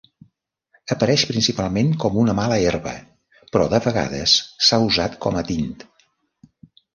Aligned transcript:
Apareix 0.93 1.25
principalment 1.31 1.91
com 2.03 2.17
una 2.21 2.35
mala 2.39 2.57
herba, 2.69 2.93
però 3.53 3.67
de 3.75 3.81
vegades 3.87 4.35
s'ha 4.69 4.81
usat 4.87 5.21
com 5.27 5.39
a 5.43 5.47
tint. 5.53 5.71